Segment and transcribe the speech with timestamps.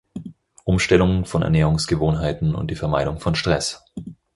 [0.65, 3.83] Umstellung von Ernährungsgewohnheiten und die Vermeidung von Stress.